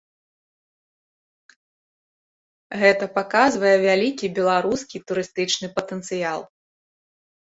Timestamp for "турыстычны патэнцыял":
5.11-6.41